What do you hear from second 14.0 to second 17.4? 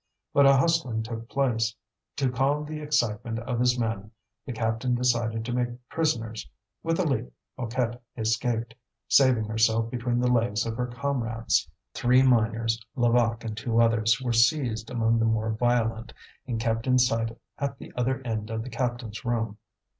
were seized among the more violent, and kept in sight